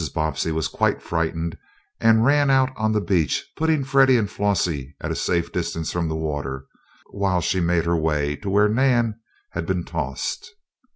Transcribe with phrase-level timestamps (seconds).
[0.15, 1.59] Bobbsey was quite frightened,
[1.99, 6.07] and ran out on the beach, putting Freddie and Flossie at a safe distance from
[6.09, 6.65] the water,
[7.11, 9.19] while she made her way to where Nan
[9.51, 10.55] had been tossed.